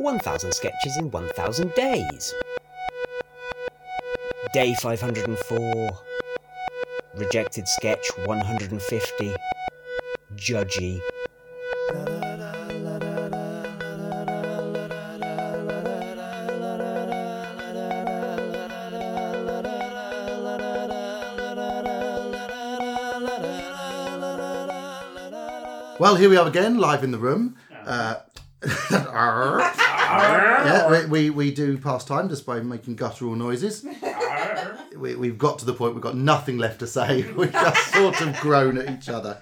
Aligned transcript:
1000 0.00 0.52
sketches 0.54 0.96
in 0.96 1.10
1000 1.10 1.74
days. 1.74 2.34
Day 4.54 4.74
504. 4.74 5.98
Rejected 7.16 7.68
sketch 7.68 8.10
150. 8.24 9.34
Judgy. 10.36 11.00
Well, 25.98 26.16
here 26.16 26.30
we 26.30 26.38
are 26.38 26.48
again, 26.48 26.78
live 26.78 27.04
in 27.04 27.10
the 27.10 27.18
room. 27.18 27.56
Uh, 27.84 28.14
yeah, 30.18 30.90
we, 30.90 31.06
we, 31.06 31.30
we 31.30 31.50
do 31.50 31.78
pass 31.78 32.04
time 32.04 32.28
just 32.28 32.44
by 32.46 32.60
making 32.60 32.96
guttural 32.96 33.34
noises. 33.34 33.84
We, 34.96 35.14
we've 35.16 35.38
got 35.38 35.58
to 35.60 35.64
the 35.64 35.72
point 35.72 35.94
we've 35.94 36.02
got 36.02 36.16
nothing 36.16 36.58
left 36.58 36.80
to 36.80 36.86
say. 36.86 37.22
We 37.36 37.46
just 37.48 37.92
sort 37.94 38.20
of 38.20 38.38
groan 38.40 38.78
at 38.78 38.90
each 38.90 39.08
other. 39.08 39.38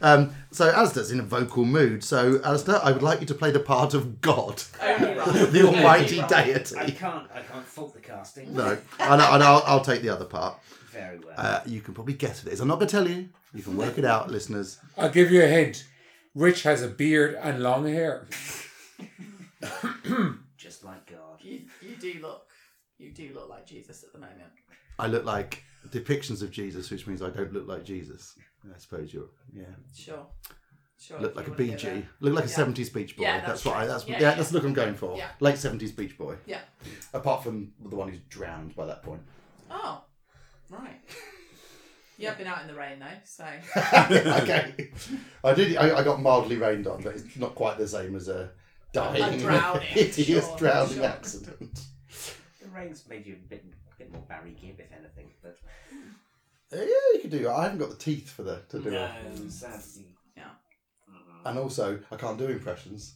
Um, 0.00 0.32
so 0.50 0.70
Alistair's 0.70 1.10
in 1.10 1.18
a 1.18 1.24
vocal 1.24 1.64
mood. 1.64 2.04
So 2.04 2.40
Alistair, 2.44 2.80
I 2.84 2.92
would 2.92 3.02
like 3.02 3.20
you 3.20 3.26
to 3.26 3.34
play 3.34 3.50
the 3.50 3.60
part 3.60 3.94
of 3.94 4.20
God, 4.20 4.58
the 4.80 5.62
almighty 5.66 6.20
I 6.20 6.28
deity. 6.28 6.92
can't. 6.92 7.28
I 7.34 7.40
can't 7.40 7.64
fault 7.66 7.94
the 7.94 8.00
casting. 8.00 8.54
No, 8.54 8.78
and, 9.00 9.20
and 9.20 9.42
I'll, 9.42 9.62
I'll 9.66 9.80
take 9.84 10.02
the 10.02 10.10
other 10.10 10.24
part. 10.24 10.58
Very 10.92 11.18
well. 11.18 11.34
Uh, 11.36 11.60
you 11.66 11.80
can 11.80 11.94
probably 11.94 12.14
guess 12.14 12.44
what 12.44 12.50
it 12.50 12.54
is. 12.54 12.60
I'm 12.60 12.68
not 12.68 12.76
going 12.76 12.88
to 12.88 12.92
tell 12.92 13.08
you. 13.08 13.28
You 13.54 13.62
can 13.62 13.76
work 13.76 13.98
it 13.98 14.04
out, 14.04 14.30
listeners. 14.30 14.78
I'll 14.96 15.10
give 15.10 15.30
you 15.32 15.42
a 15.42 15.48
hint. 15.48 15.86
Rich 16.34 16.62
has 16.64 16.82
a 16.82 16.88
beard 16.88 17.34
and 17.42 17.62
long 17.62 17.86
hair. 17.86 18.26
Just 20.56 20.84
like 20.84 21.06
God. 21.10 21.38
You, 21.40 21.62
you 21.82 21.96
do 21.96 22.18
look, 22.20 22.46
you 22.98 23.12
do 23.12 23.32
look 23.34 23.48
like 23.48 23.66
Jesus 23.66 24.02
at 24.04 24.12
the 24.12 24.18
moment. 24.18 24.50
I 24.98 25.06
look 25.06 25.24
like 25.24 25.62
depictions 25.88 26.42
of 26.42 26.50
Jesus, 26.50 26.90
which 26.90 27.06
means 27.06 27.22
I 27.22 27.30
don't 27.30 27.52
look 27.52 27.66
like 27.68 27.84
Jesus. 27.84 28.34
I 28.64 28.78
suppose 28.78 29.14
you're, 29.14 29.28
yeah. 29.52 29.64
Sure. 29.94 30.26
Sure. 31.00 31.20
Look 31.20 31.36
like 31.36 31.46
a 31.46 31.50
you 31.50 31.70
wanna 31.70 31.80
go 31.80 31.88
BG. 31.88 32.04
Look 32.20 32.34
like 32.34 32.44
a 32.46 32.48
Yeah. 32.48 32.54
70s 32.54 32.92
Beach 32.92 33.16
Boy. 33.16 33.22
Yeah, 33.22 33.36
that's, 33.36 33.46
that's 33.46 33.64
what 33.64 33.76
I, 33.76 33.78
right. 33.80 33.86
that's, 33.86 34.08
yeah, 34.08 34.20
Yeah, 34.20 34.34
that's 34.34 34.48
the 34.48 34.54
look 34.56 34.64
I'm 34.64 34.72
going 34.74 34.94
for. 34.94 35.16
Yeah. 35.16 35.28
Late 35.38 35.54
70s 35.54 35.94
Beach 35.94 36.18
Boy. 36.18 36.36
Yeah. 36.44 36.60
Apart 37.14 37.44
from 37.44 37.72
the 37.88 37.94
one 37.94 38.08
who's 38.08 38.18
drowned 38.28 38.74
by 38.74 38.86
that 38.86 39.04
point. 39.04 39.22
Oh, 39.70 40.02
right. 40.70 41.00
You 42.16 42.26
have 42.26 42.36
been 42.36 42.48
out 42.48 42.62
in 42.62 42.66
the 42.66 42.74
rain 42.74 42.98
though, 42.98 43.06
so 43.22 43.44
okay. 43.76 44.90
I 45.44 45.54
did. 45.54 45.76
I, 45.76 45.98
I 45.98 46.02
got 46.02 46.20
mildly 46.20 46.56
rained 46.56 46.88
on, 46.88 47.00
but 47.00 47.14
it's 47.14 47.36
not 47.36 47.54
quite 47.54 47.78
the 47.78 47.86
same 47.86 48.16
as 48.16 48.26
a 48.26 48.50
dying, 48.92 49.34
A 49.34 49.38
drowning, 49.38 49.82
hideous 49.86 50.46
sure, 50.46 50.58
drowning 50.58 50.94
sure. 50.96 51.04
accident. 51.04 51.80
The 52.62 52.68
rain's 52.68 53.06
made 53.08 53.26
you 53.26 53.34
a 53.34 53.48
bit, 53.48 53.64
bit 53.98 54.12
more 54.12 54.22
Barry 54.28 54.56
Gibb, 54.60 54.80
if 54.80 54.92
anything. 54.92 55.30
But 55.42 55.56
Uh, 56.72 56.76
yeah, 56.82 57.14
you 57.14 57.18
could 57.22 57.30
do. 57.30 57.48
I 57.50 57.62
haven't 57.64 57.78
got 57.78 57.90
the 57.90 57.96
teeth 57.96 58.30
for 58.30 58.42
the 58.42 58.60
to 58.70 58.80
do 58.80 58.90
no, 58.90 59.04
it, 59.04 59.50
sadly. 59.50 60.06
yeah. 60.36 60.50
Mhm. 61.10 61.46
and 61.50 61.58
also 61.58 62.00
I 62.10 62.16
can't 62.16 62.38
do 62.38 62.46
impressions. 62.46 63.14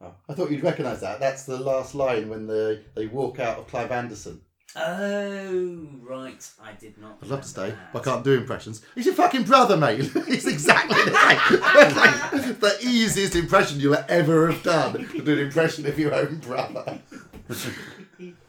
Oh, 0.00 0.14
I 0.28 0.34
thought 0.34 0.50
you'd 0.50 0.62
recognise 0.64 1.00
that. 1.00 1.20
That's 1.20 1.44
the 1.44 1.56
last 1.58 1.94
line 1.94 2.28
when 2.28 2.46
the 2.46 2.82
they 2.94 3.06
walk 3.06 3.38
out 3.38 3.58
of 3.58 3.68
Clive 3.68 3.92
Anderson. 3.92 4.40
Oh 4.76 5.86
right, 6.02 6.50
I 6.62 6.72
did 6.72 6.98
not. 6.98 7.18
I'd 7.22 7.28
love 7.28 7.42
to 7.42 7.48
stay, 7.48 7.62
remember 7.62 7.88
but 7.92 8.02
I 8.02 8.04
can't 8.12 8.24
do 8.24 8.32
impressions. 8.32 8.82
He's 8.94 9.06
your 9.06 9.14
fucking 9.14 9.44
brother, 9.44 9.76
mate. 9.76 10.10
It's 10.28 10.46
exactly 10.46 10.96
the 11.04 11.12
same. 11.16 12.50
Like, 12.60 12.60
the 12.60 12.76
easiest 12.82 13.36
impression 13.36 13.78
you'll 13.80 13.96
ever 14.08 14.50
have 14.50 14.62
done 14.62 15.06
to 15.08 15.22
do 15.22 15.32
an 15.34 15.38
impression 15.38 15.86
of 15.86 15.98
your 15.98 16.12
own 16.14 16.38
brother. 16.38 16.98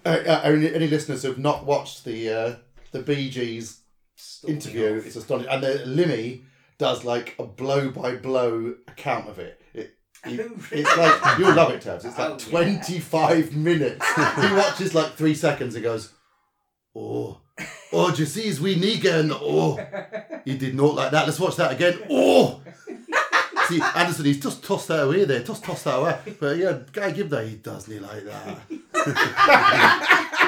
uh, 0.06 0.10
uh, 0.10 0.42
any, 0.44 0.74
any 0.74 0.88
listeners 0.88 1.22
who 1.22 1.30
have 1.30 1.38
not 1.38 1.66
watched 1.66 2.06
the 2.06 2.30
uh, 2.30 2.56
the 2.92 3.00
Bee 3.00 3.30
Gees 3.30 3.82
Storming 4.16 4.56
interview, 4.58 4.98
off. 4.98 5.06
it's 5.06 5.16
astonishing. 5.16 5.52
And 5.52 5.64
the 5.64 5.84
Limmy 5.86 6.44
does 6.78 7.04
like 7.06 7.36
a 7.38 7.44
blow 7.44 7.90
by 7.92 8.16
blow 8.16 8.76
account 8.88 9.30
of 9.30 9.38
it. 9.40 9.62
it 9.74 9.92
Oh, 10.28 10.32
it's 10.72 10.98
like 10.98 11.38
you'll 11.38 11.54
love 11.54 11.70
it, 11.72 11.82
Tabs. 11.82 12.04
It's 12.04 12.18
like 12.18 12.30
Oh, 12.32 12.38
yeah. 12.40 12.50
twenty 12.50 13.00
five 13.00 13.56
minutes. 13.56 14.04
he 14.16 14.54
watches 14.56 14.96
like 14.96 15.14
three 15.14 15.36
seconds 15.36 15.76
and 15.76 15.84
goes, 15.84 16.14
"Oh, 16.96 17.40
oh, 17.92 18.12
do 18.12 18.22
you 18.22 18.26
see 18.26 18.44
his 18.44 18.62
wee 18.62 18.76
knee 18.76 18.98
going? 18.98 19.32
Oh, 19.32 19.78
he 20.46 20.58
did 20.58 20.76
not 20.76 20.96
like 20.96 21.12
that. 21.12 21.26
Let's 21.26 21.40
watch 21.40 21.58
that 21.58 21.74
again. 21.74 22.00
Oh." 22.10 22.62
See, 23.68 23.82
Anderson, 23.82 24.26
he's 24.26 24.40
just 24.40 24.64
tossed 24.64 24.88
that 24.90 25.04
away 25.04 25.26
there, 25.26 25.42
just 25.42 25.64
tossed 25.64 25.86
that 25.86 25.98
away. 25.98 26.20
But 26.40 26.58
yeah, 26.58 26.78
Guy 26.92 27.10
give 27.12 27.32
that, 27.32 27.48
he 27.48 27.56
doesn't 27.56 28.02
like 28.02 28.24
that? 28.26 28.60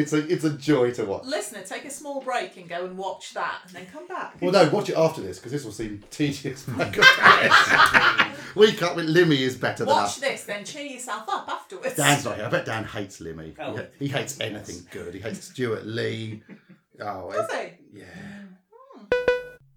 it's 0.00 0.12
a 0.12 0.18
it's 0.32 0.44
a 0.44 0.50
joy 0.50 0.90
to 0.92 1.04
watch. 1.04 1.24
Listener, 1.24 1.62
take 1.62 1.84
a 1.84 1.90
small 1.90 2.20
break 2.20 2.56
and 2.56 2.68
go 2.68 2.84
and 2.84 2.96
watch 2.96 3.34
that, 3.34 3.60
and 3.66 3.72
then 3.72 3.86
come 3.92 4.06
back. 4.06 4.36
Well, 4.40 4.52
no, 4.52 4.68
watch 4.70 4.88
it 4.90 4.96
after 4.96 5.20
this 5.22 5.38
because 5.38 5.52
this 5.52 5.64
will 5.64 5.72
seem 5.72 6.02
tedious. 6.10 6.64
by 6.64 6.84
comparison. 6.90 8.32
we 8.54 8.72
can't. 8.72 8.96
Limmy 8.98 9.40
is 9.40 9.56
better 9.56 9.84
than 9.84 9.88
that. 9.94 10.00
Watch 10.02 10.06
us. 10.08 10.18
this, 10.18 10.44
then 10.44 10.64
cheer 10.64 10.84
yourself 10.86 11.24
up 11.28 11.48
afterwards. 11.48 11.96
Dan's 11.96 12.24
not 12.24 12.36
here. 12.36 12.46
I 12.46 12.48
bet 12.48 12.66
Dan 12.66 12.84
hates 12.84 13.20
Limmy. 13.20 13.54
Oh. 13.58 13.76
He, 13.98 14.06
he 14.06 14.08
hates 14.12 14.38
anything 14.40 14.86
good. 14.90 15.14
He 15.14 15.20
hates 15.20 15.44
Stewart 15.44 15.86
Lee. 15.86 16.42
Oh, 17.00 17.30
Does 17.32 17.50
it- 17.50 17.80
he? 17.92 18.00
yeah. 18.00 18.04
Hmm. 18.72 19.04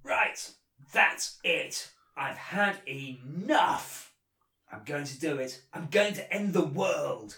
Right, 0.04 0.52
that's 0.94 1.38
it. 1.44 1.92
I've 2.18 2.38
had 2.38 2.78
enough. 2.88 4.14
I'm 4.72 4.82
going 4.86 5.06
to 5.06 5.20
do 5.20 5.38
it. 5.38 5.62
I'm 5.74 5.88
going 5.90 6.14
to 6.14 6.34
end 6.34 6.54
the 6.54 6.66
world. 6.66 7.38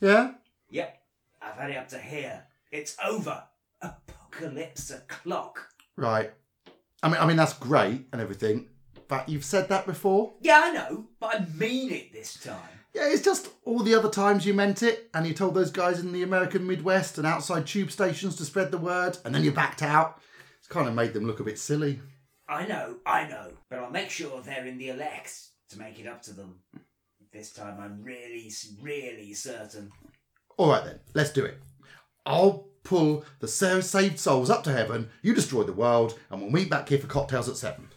Yeah. 0.00 0.32
Yep, 0.70 1.01
I've 1.44 1.56
had 1.56 1.70
it 1.70 1.76
up 1.76 1.88
to 1.88 1.98
here. 1.98 2.44
It's 2.70 2.96
over. 3.04 3.42
Apocalypse 3.80 4.90
o'clock. 4.90 5.68
Right. 5.96 6.32
I 7.02 7.08
mean, 7.08 7.20
I 7.20 7.26
mean 7.26 7.36
that's 7.36 7.54
great 7.54 8.06
and 8.12 8.20
everything, 8.20 8.68
but 9.08 9.28
you've 9.28 9.44
said 9.44 9.68
that 9.68 9.86
before. 9.86 10.34
Yeah, 10.40 10.62
I 10.64 10.70
know, 10.70 11.06
but 11.18 11.34
I 11.34 11.44
mean 11.56 11.90
it 11.90 12.12
this 12.12 12.34
time. 12.34 12.60
Yeah, 12.94 13.08
it's 13.08 13.22
just 13.22 13.48
all 13.64 13.80
the 13.80 13.94
other 13.94 14.10
times 14.10 14.46
you 14.46 14.54
meant 14.54 14.82
it, 14.82 15.08
and 15.14 15.26
you 15.26 15.32
told 15.34 15.54
those 15.54 15.70
guys 15.70 15.98
in 15.98 16.12
the 16.12 16.22
American 16.22 16.66
Midwest 16.66 17.18
and 17.18 17.26
outside 17.26 17.66
tube 17.66 17.90
stations 17.90 18.36
to 18.36 18.44
spread 18.44 18.70
the 18.70 18.78
word, 18.78 19.16
and 19.24 19.34
then 19.34 19.42
you 19.42 19.50
backed 19.50 19.82
out. 19.82 20.20
It's 20.58 20.68
kind 20.68 20.86
of 20.86 20.94
made 20.94 21.12
them 21.14 21.26
look 21.26 21.40
a 21.40 21.44
bit 21.44 21.58
silly. 21.58 22.00
I 22.48 22.66
know, 22.66 22.96
I 23.06 23.26
know, 23.26 23.52
but 23.70 23.78
I'll 23.78 23.90
make 23.90 24.10
sure 24.10 24.42
they're 24.42 24.66
in 24.66 24.78
the 24.78 24.90
elects 24.90 25.52
to 25.70 25.78
make 25.78 25.98
it 25.98 26.06
up 26.06 26.22
to 26.22 26.34
them. 26.34 26.60
This 27.32 27.50
time 27.52 27.78
I'm 27.80 28.02
really, 28.02 28.52
really 28.80 29.32
certain. 29.32 29.90
All 30.56 30.70
right 30.70 30.84
then, 30.84 31.00
let's 31.14 31.32
do 31.32 31.44
it. 31.44 31.58
I'll 32.26 32.68
pull 32.84 33.24
the 33.40 33.48
saved 33.48 34.18
souls 34.18 34.50
up 34.50 34.64
to 34.64 34.72
heaven. 34.72 35.10
You 35.22 35.34
destroy 35.34 35.62
the 35.62 35.72
world, 35.72 36.18
and 36.30 36.40
we'll 36.40 36.50
meet 36.50 36.70
back 36.70 36.88
here 36.88 36.98
for 36.98 37.06
cocktails 37.06 37.48
at 37.48 37.56
seven. 37.56 37.88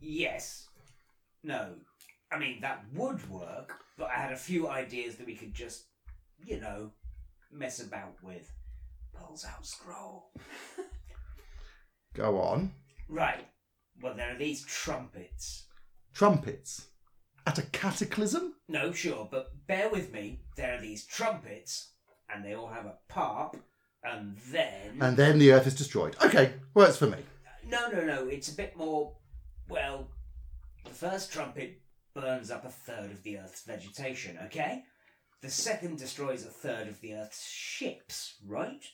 Yes. 0.00 0.68
No. 1.42 1.74
I 2.30 2.38
mean, 2.38 2.60
that 2.60 2.84
would 2.94 3.28
work, 3.28 3.74
but 3.98 4.08
I 4.08 4.20
had 4.20 4.32
a 4.32 4.36
few 4.36 4.68
ideas 4.68 5.16
that 5.16 5.26
we 5.26 5.34
could 5.34 5.54
just, 5.54 5.84
you 6.44 6.60
know, 6.60 6.90
mess 7.50 7.80
about 7.80 8.14
with. 8.22 8.50
Pulls 9.14 9.44
out 9.44 9.66
scroll. 9.66 10.30
Go 12.14 12.40
on. 12.40 12.72
Right. 13.08 13.46
Well, 14.00 14.14
there 14.14 14.34
are 14.34 14.38
these 14.38 14.64
trumpets. 14.64 15.66
Trumpets 16.14 16.86
at 17.46 17.58
a 17.58 17.62
cataclysm. 17.62 18.54
No, 18.68 18.92
sure, 18.92 19.28
but 19.30 19.52
bear 19.66 19.88
with 19.88 20.12
me. 20.12 20.40
There 20.56 20.74
are 20.74 20.80
these 20.80 21.04
trumpets, 21.06 21.92
and 22.32 22.44
they 22.44 22.54
all 22.54 22.68
have 22.68 22.86
a 22.86 22.98
pop, 23.08 23.56
and 24.04 24.36
then. 24.50 24.98
And 25.00 25.16
then 25.16 25.38
the 25.38 25.52
earth 25.52 25.66
is 25.66 25.74
destroyed. 25.74 26.16
Okay, 26.24 26.54
works 26.74 26.96
for 26.96 27.06
me. 27.06 27.18
No, 27.66 27.88
no, 27.88 28.04
no. 28.04 28.28
It's 28.28 28.52
a 28.52 28.56
bit 28.56 28.76
more. 28.76 29.16
Well, 29.68 30.08
the 30.84 30.90
first 30.90 31.32
trumpet 31.32 31.80
burns 32.14 32.50
up 32.50 32.64
a 32.64 32.70
third 32.70 33.10
of 33.10 33.22
the 33.22 33.38
Earth's 33.38 33.64
vegetation, 33.64 34.38
okay? 34.44 34.84
The 35.40 35.50
second 35.50 35.98
destroys 35.98 36.44
a 36.44 36.50
third 36.50 36.88
of 36.88 37.00
the 37.00 37.14
Earth's 37.14 37.48
ships, 37.48 38.36
right? 38.46 38.84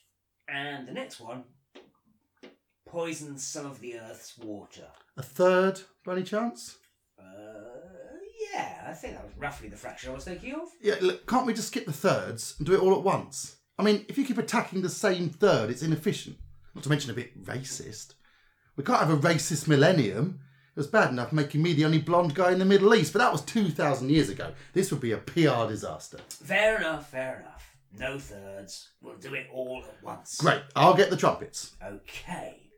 And 0.48 0.86
the 0.86 0.92
next 0.92 1.20
one 1.20 1.44
poisons 2.86 3.44
some 3.46 3.66
of 3.66 3.80
the 3.80 3.98
Earth's 3.98 4.38
water. 4.38 4.88
A 5.16 5.22
third, 5.22 5.80
by 6.04 6.12
any 6.12 6.22
chance? 6.22 6.78
Uh, 7.18 7.87
yeah, 8.52 8.84
I 8.86 8.92
think 8.92 9.14
that 9.14 9.24
was 9.24 9.36
roughly 9.36 9.68
the 9.68 9.76
fraction 9.76 10.10
I 10.10 10.14
was 10.14 10.24
thinking 10.24 10.54
of. 10.54 10.68
Yeah, 10.80 10.96
look, 11.00 11.26
can't 11.26 11.46
we 11.46 11.54
just 11.54 11.68
skip 11.68 11.86
the 11.86 11.92
thirds 11.92 12.54
and 12.58 12.66
do 12.66 12.74
it 12.74 12.80
all 12.80 12.94
at 12.94 13.02
once? 13.02 13.56
I 13.78 13.82
mean, 13.82 14.04
if 14.08 14.18
you 14.18 14.24
keep 14.24 14.38
attacking 14.38 14.82
the 14.82 14.88
same 14.88 15.30
third, 15.30 15.70
it's 15.70 15.82
inefficient. 15.82 16.36
Not 16.74 16.84
to 16.84 16.90
mention 16.90 17.10
a 17.10 17.14
bit 17.14 17.44
racist. 17.44 18.14
We 18.76 18.84
can't 18.84 19.00
have 19.00 19.10
a 19.10 19.16
racist 19.16 19.68
millennium. 19.68 20.40
It 20.76 20.78
was 20.78 20.86
bad 20.86 21.10
enough 21.10 21.32
making 21.32 21.62
me 21.62 21.72
the 21.72 21.84
only 21.84 21.98
blonde 21.98 22.34
guy 22.34 22.52
in 22.52 22.60
the 22.60 22.64
Middle 22.64 22.94
East, 22.94 23.12
but 23.12 23.18
that 23.18 23.32
was 23.32 23.42
2,000 23.42 24.10
years 24.10 24.28
ago. 24.28 24.52
This 24.72 24.90
would 24.90 25.00
be 25.00 25.12
a 25.12 25.18
PR 25.18 25.66
disaster. 25.68 26.18
Fair 26.28 26.76
enough, 26.76 27.10
fair 27.10 27.40
enough. 27.40 27.76
No 27.98 28.18
thirds. 28.18 28.90
We'll 29.00 29.16
do 29.16 29.34
it 29.34 29.46
all 29.52 29.82
at 29.82 30.04
once. 30.04 30.36
Great, 30.40 30.62
I'll 30.76 30.94
get 30.94 31.10
the 31.10 31.16
trumpets. 31.16 31.74
Okay. 31.84 32.70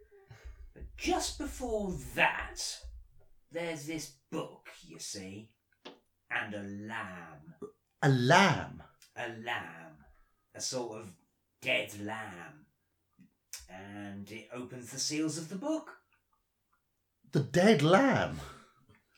But 0.72 0.84
just 0.96 1.38
before 1.38 1.92
that, 2.14 2.60
there's 3.52 3.86
this 3.86 4.12
book, 4.30 4.68
you 4.86 4.98
see. 4.98 5.50
And 6.30 6.54
a 6.54 6.62
lamb. 6.62 7.54
A 8.02 8.08
lamb. 8.08 8.82
A 9.16 9.28
lamb. 9.44 9.96
A 10.54 10.60
sort 10.60 11.00
of 11.00 11.12
dead 11.60 11.92
lamb. 12.00 12.66
And 13.68 14.30
it 14.30 14.48
opens 14.52 14.90
the 14.90 14.98
seals 14.98 15.38
of 15.38 15.48
the 15.48 15.56
book. 15.56 15.98
The 17.32 17.40
dead 17.40 17.82
lamb. 17.82 18.40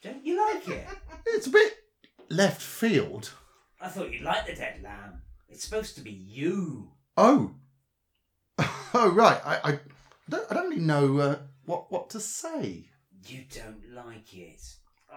Don't 0.02 0.24
you 0.24 0.38
like 0.38 0.68
it? 0.68 0.86
It's 1.24 1.46
a 1.46 1.50
bit 1.50 1.72
left 2.28 2.60
field. 2.60 3.32
I 3.80 3.88
thought 3.88 4.12
you'd 4.12 4.22
like 4.22 4.44
the 4.46 4.54
dead 4.54 4.82
lamb. 4.82 5.22
It's 5.48 5.64
supposed 5.64 5.94
to 5.94 6.02
be 6.02 6.10
you. 6.10 6.92
Oh. 7.16 7.52
Oh, 8.94 9.10
right. 9.10 9.40
I, 9.42 9.70
I, 9.70 9.78
don't, 10.28 10.44
I 10.50 10.54
don't 10.54 10.68
really 10.68 10.82
know 10.82 11.16
uh, 11.16 11.36
what, 11.64 11.90
what 11.90 12.10
to 12.10 12.20
say. 12.20 12.90
You 13.26 13.44
don't 13.48 13.94
like 13.94 14.34
it. 14.36 14.60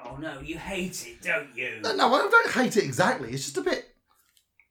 Oh 0.03 0.17
no, 0.17 0.39
you 0.41 0.57
hate 0.57 1.05
it, 1.07 1.21
don't 1.21 1.55
you? 1.55 1.79
No, 1.81 1.95
no, 1.95 2.13
I 2.13 2.27
don't 2.29 2.51
hate 2.51 2.77
it 2.77 2.83
exactly. 2.83 3.31
It's 3.31 3.43
just 3.45 3.57
a 3.57 3.61
bit. 3.61 3.85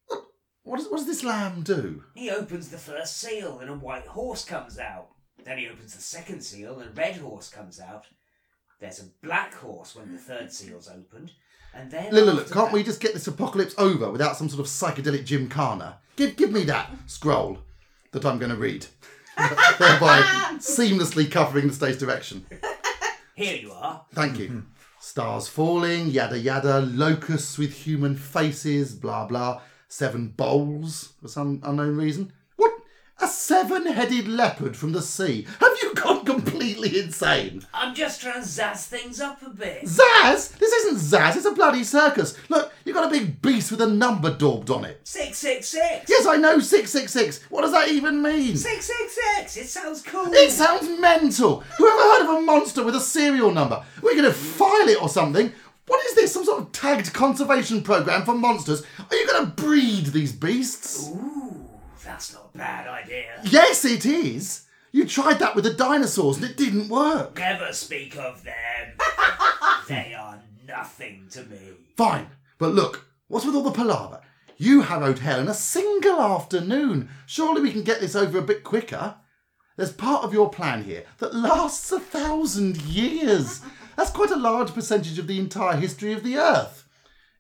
What, 0.06 0.24
what, 0.62 0.76
does, 0.78 0.88
what 0.88 0.98
does 0.98 1.06
this 1.06 1.24
lamb 1.24 1.62
do? 1.62 2.02
He 2.14 2.30
opens 2.30 2.68
the 2.68 2.78
first 2.78 3.18
seal 3.18 3.58
and 3.60 3.70
a 3.70 3.74
white 3.74 4.06
horse 4.06 4.44
comes 4.44 4.78
out. 4.78 5.08
Then 5.44 5.58
he 5.58 5.68
opens 5.68 5.94
the 5.94 6.00
second 6.02 6.40
seal 6.42 6.78
and 6.78 6.90
a 6.90 6.92
red 6.92 7.16
horse 7.16 7.48
comes 7.50 7.80
out. 7.80 8.06
There's 8.80 9.00
a 9.00 9.06
black 9.22 9.54
horse 9.54 9.94
when 9.96 10.12
the 10.12 10.18
third 10.18 10.52
seal's 10.52 10.88
opened. 10.88 11.32
And 11.74 11.90
then. 11.90 12.12
Look, 12.12 12.26
look, 12.26 12.34
look, 12.36 12.50
can't 12.52 12.66
that- 12.68 12.74
we 12.74 12.82
just 12.82 13.00
get 13.00 13.14
this 13.14 13.26
apocalypse 13.26 13.74
over 13.78 14.10
without 14.10 14.36
some 14.36 14.48
sort 14.48 14.60
of 14.60 14.66
psychedelic 14.66 15.24
gymkhana? 15.24 15.98
Give, 16.16 16.36
give 16.36 16.52
me 16.52 16.64
that 16.64 16.90
scroll 17.06 17.58
that 18.12 18.24
I'm 18.24 18.38
going 18.38 18.52
to 18.52 18.56
read, 18.56 18.86
thereby 19.36 20.20
seamlessly 20.58 21.28
covering 21.30 21.66
the 21.66 21.74
stage 21.74 21.98
direction. 21.98 22.46
Here 23.34 23.56
you 23.56 23.72
are. 23.72 24.04
Thank 24.12 24.38
you. 24.38 24.48
Mm-hmm. 24.48 24.60
Stars 25.06 25.48
falling, 25.48 26.06
yada 26.08 26.38
yada, 26.38 26.80
locusts 26.80 27.58
with 27.58 27.74
human 27.86 28.16
faces, 28.16 28.94
blah 28.94 29.26
blah, 29.26 29.60
seven 29.86 30.28
bowls 30.28 31.12
for 31.20 31.28
some 31.28 31.60
unknown 31.62 31.94
reason. 31.94 32.32
A 33.20 33.28
seven 33.28 33.86
headed 33.86 34.26
leopard 34.26 34.76
from 34.76 34.92
the 34.92 35.00
sea? 35.00 35.46
Have 35.60 35.76
you 35.82 35.94
gone 35.94 36.24
completely 36.24 36.98
insane? 36.98 37.62
I'm 37.72 37.94
just 37.94 38.20
trying 38.20 38.42
to 38.42 38.48
zazz 38.48 38.86
things 38.86 39.20
up 39.20 39.40
a 39.42 39.50
bit. 39.50 39.84
Zaz? 39.84 40.56
This 40.58 40.72
isn't 40.72 40.96
Zaz, 40.98 41.36
it's 41.36 41.46
a 41.46 41.52
bloody 41.52 41.84
circus. 41.84 42.36
Look, 42.48 42.72
you've 42.84 42.96
got 42.96 43.06
a 43.06 43.10
big 43.10 43.40
beast 43.40 43.70
with 43.70 43.80
a 43.80 43.86
number 43.86 44.34
daubed 44.34 44.68
on 44.70 44.84
it. 44.84 45.00
666! 45.04 46.10
Yes, 46.10 46.26
I 46.26 46.36
know 46.36 46.58
666. 46.58 47.44
What 47.50 47.62
does 47.62 47.72
that 47.72 47.88
even 47.88 48.20
mean? 48.20 48.56
666! 48.56 49.56
It 49.58 49.68
sounds 49.68 50.02
cool! 50.02 50.32
It 50.32 50.50
sounds 50.50 50.88
mental. 51.00 51.60
Whoever 51.78 52.02
heard 52.02 52.22
of 52.24 52.38
a 52.38 52.40
monster 52.40 52.84
with 52.84 52.96
a 52.96 53.00
serial 53.00 53.52
number? 53.52 53.84
We're 54.02 54.16
going 54.16 54.24
to 54.24 54.32
file 54.32 54.88
it 54.88 55.00
or 55.00 55.08
something. 55.08 55.52
What 55.86 56.04
is 56.06 56.14
this? 56.14 56.32
Some 56.32 56.44
sort 56.46 56.62
of 56.62 56.72
tagged 56.72 57.12
conservation 57.12 57.82
program 57.82 58.24
for 58.24 58.34
monsters? 58.34 58.82
Are 59.10 59.16
you 59.16 59.26
going 59.26 59.44
to 59.44 59.50
breed 59.52 60.06
these 60.06 60.32
beasts? 60.32 61.10
Ooh, 61.10 61.33
that's 62.14 62.32
not 62.32 62.50
a 62.54 62.58
bad 62.58 62.86
idea. 62.86 63.40
Yes, 63.42 63.84
it 63.84 64.06
is. 64.06 64.66
You 64.92 65.04
tried 65.04 65.40
that 65.40 65.56
with 65.56 65.64
the 65.64 65.74
dinosaurs 65.74 66.36
and 66.36 66.46
it 66.48 66.56
didn't 66.56 66.88
work. 66.88 67.36
Never 67.36 67.72
speak 67.72 68.16
of 68.16 68.44
them. 68.44 68.92
they 69.88 70.14
are 70.14 70.40
nothing 70.64 71.26
to 71.32 71.42
me. 71.42 71.58
Fine, 71.96 72.28
but 72.58 72.72
look, 72.72 73.06
what's 73.26 73.44
with 73.44 73.56
all 73.56 73.64
the 73.64 73.72
palaver? 73.72 74.20
You 74.56 74.82
harrowed 74.82 75.18
hell 75.18 75.40
in 75.40 75.48
a 75.48 75.54
single 75.54 76.20
afternoon. 76.20 77.08
Surely 77.26 77.60
we 77.60 77.72
can 77.72 77.82
get 77.82 77.98
this 78.00 78.14
over 78.14 78.38
a 78.38 78.42
bit 78.42 78.62
quicker. 78.62 79.16
There's 79.76 79.92
part 79.92 80.22
of 80.22 80.32
your 80.32 80.50
plan 80.50 80.84
here 80.84 81.02
that 81.18 81.34
lasts 81.34 81.90
a 81.90 81.98
thousand 81.98 82.80
years. 82.82 83.60
That's 83.96 84.12
quite 84.12 84.30
a 84.30 84.36
large 84.36 84.72
percentage 84.72 85.18
of 85.18 85.26
the 85.26 85.40
entire 85.40 85.78
history 85.78 86.12
of 86.12 86.22
the 86.22 86.36
Earth. 86.36 86.88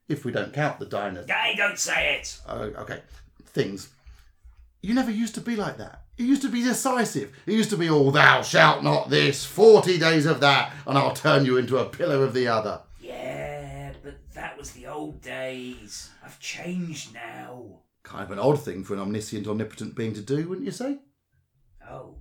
If 0.08 0.24
we 0.24 0.32
don't 0.32 0.52
count 0.52 0.80
the 0.80 0.86
dinosaurs. 0.86 1.30
Hey, 1.30 1.54
don't 1.56 1.78
say 1.78 2.16
it! 2.16 2.40
Oh, 2.48 2.58
okay. 2.58 3.02
Things. 3.44 3.90
You 4.84 4.92
never 4.92 5.10
used 5.10 5.34
to 5.36 5.40
be 5.40 5.56
like 5.56 5.78
that. 5.78 6.02
You 6.18 6.26
used 6.26 6.42
to 6.42 6.50
be 6.50 6.62
decisive. 6.62 7.34
It 7.46 7.54
used 7.54 7.70
to 7.70 7.78
be, 7.78 7.88
oh, 7.88 8.10
thou 8.10 8.42
shalt 8.42 8.84
not 8.84 9.08
this, 9.08 9.42
40 9.42 9.98
days 9.98 10.26
of 10.26 10.40
that, 10.40 10.74
and 10.86 10.98
I'll 10.98 11.14
turn 11.14 11.46
you 11.46 11.56
into 11.56 11.78
a 11.78 11.86
pillar 11.86 12.22
of 12.22 12.34
the 12.34 12.48
other. 12.48 12.82
Yeah, 13.00 13.94
but 14.02 14.16
that 14.34 14.58
was 14.58 14.72
the 14.72 14.86
old 14.86 15.22
days. 15.22 16.10
I've 16.22 16.38
changed 16.38 17.14
now. 17.14 17.78
Kind 18.02 18.24
of 18.24 18.32
an 18.32 18.38
odd 18.38 18.62
thing 18.62 18.84
for 18.84 18.92
an 18.92 19.00
omniscient, 19.00 19.48
omnipotent 19.48 19.96
being 19.96 20.12
to 20.12 20.20
do, 20.20 20.46
wouldn't 20.46 20.66
you 20.66 20.72
say? 20.72 20.98
Oh. 21.90 22.16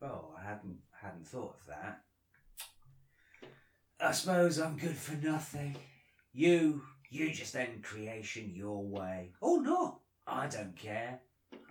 Oh, 0.00 0.34
I 0.40 0.48
hadn't 0.48 0.78
hadn't 1.02 1.26
thought 1.26 1.56
of 1.60 1.66
that. 1.66 2.00
I 4.00 4.12
suppose 4.12 4.58
I'm 4.58 4.78
good 4.78 4.96
for 4.96 5.16
nothing. 5.16 5.76
You, 6.32 6.80
you 7.10 7.30
just 7.30 7.54
end 7.54 7.82
creation 7.82 8.54
your 8.54 8.82
way. 8.82 9.32
Or 9.42 9.60
not. 9.62 10.00
I 10.26 10.46
don't 10.46 10.76
care. 10.76 11.20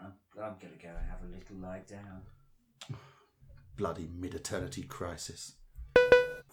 I'm, 0.02 0.14
I'm 0.38 0.56
gonna 0.60 0.74
go 0.82 0.90
and 0.90 1.10
have 1.10 1.22
a 1.24 1.32
little 1.32 1.58
lie 1.62 1.82
down. 1.90 2.22
Bloody 3.78 4.10
mid 4.18 4.34
eternity 4.36 4.84
crisis. 4.84 5.54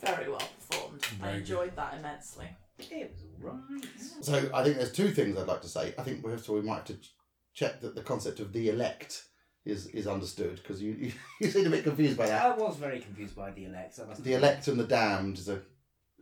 Very 0.00 0.28
well 0.28 0.38
performed. 0.68 1.04
I 1.20 1.24
Very 1.26 1.32
good. 1.32 1.40
enjoyed 1.40 1.76
that 1.76 1.94
immensely. 1.98 2.48
It 2.78 3.12
was 3.42 3.44
alright. 3.44 3.84
So 4.20 4.50
I 4.54 4.62
think 4.62 4.76
there's 4.76 4.92
two 4.92 5.10
things 5.10 5.36
I'd 5.36 5.48
like 5.48 5.62
to 5.62 5.68
say. 5.68 5.94
I 5.98 6.02
think 6.02 6.22
first 6.22 6.44
of 6.44 6.50
all 6.50 6.56
we 6.56 6.62
might 6.62 6.76
have 6.76 6.84
to 6.86 6.94
ch- 6.94 7.12
check 7.54 7.80
that 7.80 7.94
the 7.96 8.02
concept 8.02 8.38
of 8.40 8.52
the 8.52 8.68
elect 8.68 9.24
is 9.64 9.86
is 9.88 10.06
understood 10.06 10.56
because 10.56 10.80
you, 10.80 10.92
you 10.92 11.12
you 11.40 11.50
seem 11.50 11.66
a 11.66 11.70
bit 11.70 11.82
confused 11.84 12.16
by 12.16 12.26
that. 12.26 12.46
I 12.46 12.56
was 12.56 12.76
very 12.76 13.00
confused 13.00 13.34
by 13.34 13.50
the 13.50 13.64
elect. 13.64 13.98
I 14.02 14.06
must 14.06 14.22
The 14.22 14.34
elect 14.34 14.68
and 14.68 14.78
the 14.78 14.84
damned 14.84 15.38
is 15.38 15.48
a 15.48 15.60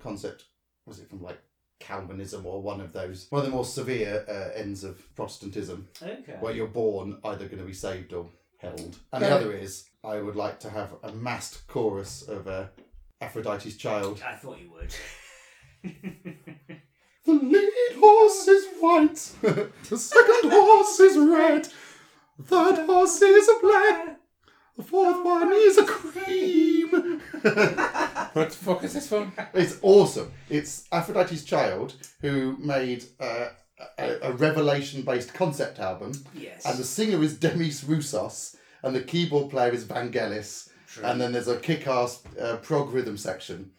concept. 0.01 0.45
Was 0.87 0.99
it 0.99 1.11
from 1.11 1.23
like 1.23 1.39
Calvinism 1.79 2.47
or 2.47 2.61
one 2.63 2.81
of 2.81 2.93
those 2.93 3.27
one 3.31 3.41
of 3.41 3.47
the 3.47 3.53
more 3.53 3.65
severe 3.65 4.25
uh, 4.29 4.59
ends 4.59 4.83
of 4.85 5.15
Protestantism, 5.15 5.89
Okay. 6.03 6.37
where 6.41 6.55
you're 6.55 6.67
born 6.67 7.19
either 7.25 7.47
going 7.47 7.59
to 7.59 7.65
be 7.65 7.73
saved 7.75 8.13
or 8.13 8.27
held. 8.59 8.97
And 9.13 9.23
the 9.25 9.31
other 9.31 9.53
is 9.53 9.89
I 10.03 10.21
would 10.21 10.37
like 10.37 10.59
to 10.61 10.71
have 10.71 10.91
a 11.03 11.13
massed 11.13 11.67
chorus 11.69 12.23
of 12.29 12.49
uh, 12.49 12.67
Aphrodite's 13.21 13.77
child. 13.77 14.23
I 14.27 14.35
thought 14.35 14.59
you 14.59 14.71
would. 14.73 14.95
The 17.25 17.33
lead 17.33 17.97
horse 17.99 18.47
is 18.47 18.67
white, 18.79 19.33
the 19.91 19.99
second 19.99 20.49
horse 20.53 21.01
is 21.01 21.19
red, 21.19 21.69
the 22.39 22.45
third 22.45 22.87
horse 22.87 23.21
is 23.21 23.49
a 23.49 23.59
black, 23.61 24.21
the 24.77 24.85
fourth 24.85 25.25
one 25.25 25.53
is 25.53 25.77
a 25.77 25.85
cream. 25.85 27.21
What 28.37 28.51
the 28.51 28.57
fuck 28.57 28.85
is 28.85 28.93
this 28.93 29.11
one? 29.11 29.33
It's 29.55 29.79
awesome. 29.81 30.31
It's 30.51 30.87
Aphrodite's 30.93 31.43
Child 31.43 31.95
who 32.21 32.59
made 32.59 33.03
uh, 33.19 33.49
a, 33.99 34.17
a 34.25 34.33
revelation 34.33 35.01
based 35.01 35.33
concept 35.33 35.79
album, 35.79 36.13
yes. 36.35 36.67
and 36.67 36.77
the 36.77 36.85
singer 36.85 37.23
is 37.23 37.39
Demis 37.39 37.85
Roussos, 37.85 38.57
and 38.83 38.95
the 38.95 39.01
keyboard 39.01 39.49
player 39.49 39.73
is 39.73 39.87
Vangelis, 39.87 40.69
True. 40.87 41.05
and 41.05 41.19
then 41.19 41.33
there's 41.33 41.49
a 41.49 41.57
kick 41.57 41.87
ass 41.87 42.23
uh, 42.39 42.59
prog 42.59 42.93
rhythm 42.93 43.17
section. 43.17 43.71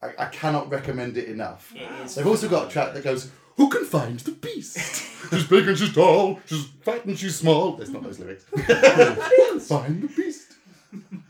I, 0.00 0.10
I 0.16 0.26
cannot 0.26 0.70
recommend 0.70 1.16
it 1.16 1.28
enough. 1.28 1.72
It 1.74 2.14
They've 2.14 2.28
also 2.28 2.48
got 2.48 2.68
a 2.68 2.70
track 2.70 2.94
that 2.94 3.02
goes, 3.02 3.32
Who 3.56 3.68
can 3.68 3.84
find 3.86 4.20
the 4.20 4.30
beast? 4.30 4.78
she's 5.30 5.48
big 5.48 5.66
and 5.66 5.76
she's 5.76 5.92
tall, 5.92 6.38
she's 6.46 6.64
fat 6.82 7.06
and 7.06 7.18
she's 7.18 7.34
small. 7.34 7.72
There's 7.72 7.90
not 7.90 8.04
those 8.04 8.20
lyrics. 8.20 8.44
find 9.66 10.02
the 10.02 10.12
beast. 10.16 10.52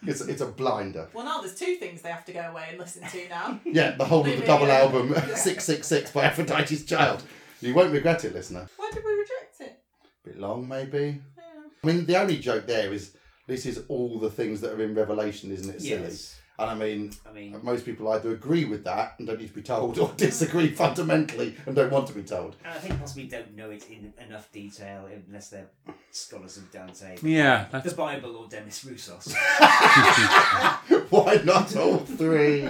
It's, 0.06 0.20
it's 0.20 0.40
a 0.40 0.46
blinder. 0.46 1.08
Well, 1.12 1.24
now 1.24 1.40
there's 1.40 1.54
two 1.54 1.76
things 1.76 2.02
they 2.02 2.10
have 2.10 2.24
to 2.26 2.32
go 2.32 2.40
away 2.40 2.66
and 2.70 2.78
listen 2.78 3.02
to 3.08 3.28
now. 3.28 3.60
Yeah, 3.64 3.92
the 3.92 4.04
whole 4.04 4.26
of 4.26 4.38
the 4.38 4.46
double 4.46 4.70
album, 4.70 5.08
666 5.14 6.10
by 6.12 6.24
Aphrodite's 6.24 6.84
Child. 6.84 7.22
You 7.60 7.74
won't 7.74 7.92
regret 7.92 8.24
it, 8.24 8.34
listener. 8.34 8.68
Why 8.76 8.90
did 8.92 9.04
we 9.04 9.12
reject 9.12 9.60
it? 9.60 9.78
A 10.24 10.28
bit 10.28 10.38
long, 10.38 10.68
maybe. 10.68 11.20
Yeah. 11.36 11.42
I 11.82 11.86
mean, 11.86 12.06
the 12.06 12.20
only 12.20 12.38
joke 12.38 12.66
there 12.66 12.92
is 12.92 13.16
this 13.46 13.66
is 13.66 13.82
all 13.88 14.18
the 14.18 14.30
things 14.30 14.60
that 14.60 14.72
are 14.72 14.82
in 14.82 14.94
Revelation, 14.94 15.50
isn't 15.52 15.74
it? 15.74 15.80
Silly. 15.80 16.02
Yes. 16.02 16.36
And 16.58 16.70
I 16.70 16.74
mean, 16.74 17.12
I 17.28 17.32
mean, 17.32 17.58
most 17.62 17.84
people 17.84 18.08
either 18.12 18.32
agree 18.32 18.64
with 18.64 18.82
that 18.84 19.14
and 19.18 19.28
don't 19.28 19.38
need 19.38 19.48
to 19.48 19.54
be 19.54 19.62
told, 19.62 19.98
or 19.98 20.10
disagree 20.16 20.68
fundamentally 20.72 21.54
and 21.66 21.76
don't 21.76 21.92
want 21.92 22.06
to 22.08 22.14
be 22.14 22.22
told. 22.22 22.56
and 22.64 22.72
I 22.72 22.78
think 22.78 22.98
possibly 22.98 23.24
don't 23.24 23.54
know 23.54 23.70
it 23.70 23.84
in 23.90 24.14
enough 24.26 24.50
detail 24.52 25.06
unless 25.28 25.50
they're 25.50 25.66
scholars 26.10 26.56
of 26.56 26.70
Dante, 26.72 27.16
Yeah, 27.22 27.66
the 27.70 27.94
Bible, 27.94 28.36
or 28.36 28.48
Demis 28.48 28.84
Roussos. 28.84 29.34
Why 31.10 31.40
not 31.44 31.76
all 31.76 31.98
three? 31.98 32.68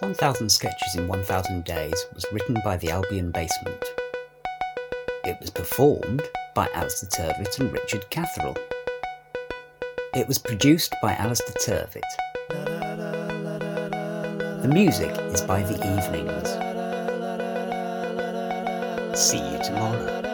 1000 0.00 0.50
Sketches 0.50 0.96
in 0.96 1.08
1000 1.08 1.64
Days 1.64 2.06
was 2.12 2.26
written 2.30 2.58
by 2.62 2.76
the 2.76 2.90
Albion 2.90 3.30
Basement. 3.30 3.82
It 5.24 5.38
was 5.40 5.48
performed 5.48 6.22
by 6.54 6.68
Alistair 6.74 7.08
Turvitt 7.08 7.58
and 7.58 7.72
Richard 7.72 8.10
Catherall. 8.10 8.58
It 10.16 10.28
was 10.28 10.38
produced 10.38 10.94
by 11.02 11.14
Alistair 11.14 11.56
Turvitt. 11.66 12.02
The 14.62 14.68
music 14.68 15.10
is 15.34 15.40
by 15.42 15.64
The 15.64 15.74
Evenings. 15.74 16.50
See 19.18 19.38
you 19.38 19.58
tomorrow. 19.64 20.33